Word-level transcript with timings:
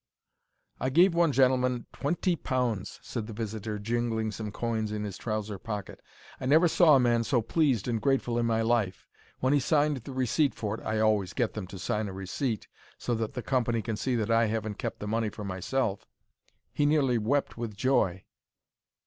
"I 0.79 0.89
gave 0.89 1.13
one 1.13 1.31
gentleman 1.31 1.85
twen 1.93 2.15
ty 2.15 2.33
pounds!" 2.33 2.99
said 3.03 3.27
the 3.27 3.33
visitor, 3.37 3.77
jingling 3.77 4.31
some 4.31 4.51
coins 4.51 4.91
in 4.91 5.03
his 5.03 5.15
trouser 5.15 5.59
pocket. 5.59 5.99
"I 6.39 6.47
never 6.47 6.67
saw 6.67 6.95
a 6.95 6.99
man 6.99 7.23
so 7.23 7.39
pleased 7.43 7.87
and 7.87 8.01
grateful 8.01 8.39
in 8.39 8.47
my 8.47 8.63
life. 8.63 9.05
When 9.41 9.53
he 9.53 9.59
signed 9.59 9.97
the 9.97 10.11
receipt 10.11 10.55
for 10.55 10.73
it—I 10.79 10.97
always 10.99 11.33
get 11.33 11.53
them 11.53 11.67
to 11.67 11.77
sign 11.77 12.07
a 12.07 12.13
receipt, 12.13 12.67
so 12.97 13.13
that 13.13 13.35
the 13.35 13.43
company 13.43 13.83
can 13.83 13.95
see 13.95 14.15
that 14.15 14.31
I 14.31 14.47
haven't 14.47 14.79
kept 14.79 15.01
the 15.01 15.07
money 15.07 15.29
for 15.29 15.43
myself—he 15.43 16.83
nearly 16.83 17.19
wept 17.19 17.55
with 17.55 17.77
joy." 17.77 18.23